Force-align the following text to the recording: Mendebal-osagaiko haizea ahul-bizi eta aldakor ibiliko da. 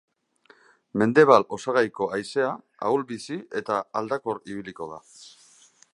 Mendebal-osagaiko 1.01 2.09
haizea 2.17 2.49
ahul-bizi 2.89 3.37
eta 3.61 3.77
aldakor 4.03 4.41
ibiliko 4.55 4.93
da. 4.95 4.99